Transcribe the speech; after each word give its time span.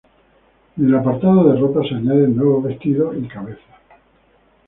En 0.79 0.87
el 0.87 0.95
apartado 0.95 1.43
de 1.47 1.59
ropas, 1.59 1.87
se 1.87 1.93
añaden 1.93 2.35
nuevos 2.35 2.63
vestidos 2.63 3.15
y 3.21 3.27
cabezas. 3.27 3.77